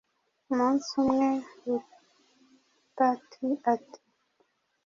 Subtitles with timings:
[0.51, 1.29] umunsi umwe,
[1.67, 3.99] butati ati